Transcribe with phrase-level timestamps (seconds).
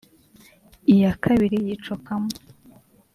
[0.93, 2.29] iya kabiri yicokamo